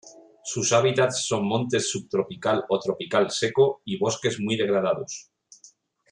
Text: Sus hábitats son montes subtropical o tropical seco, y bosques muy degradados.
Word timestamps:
Sus 0.43 0.71
hábitats 0.73 1.27
son 1.27 1.45
montes 1.45 1.91
subtropical 1.91 2.63
o 2.69 2.79
tropical 2.79 3.29
seco, 3.29 3.83
y 3.85 3.99
bosques 3.99 4.39
muy 4.39 4.57
degradados. 4.57 5.29